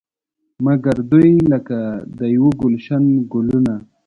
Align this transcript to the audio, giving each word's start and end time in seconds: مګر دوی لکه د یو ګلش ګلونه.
مګر 0.65 0.97
دوی 1.11 1.31
لکه 1.51 1.77
د 2.17 2.19
یو 2.35 2.47
ګلش 2.61 2.87
ګلونه. 3.31 3.75